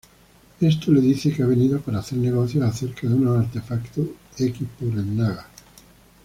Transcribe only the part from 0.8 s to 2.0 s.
le dice que ha venido para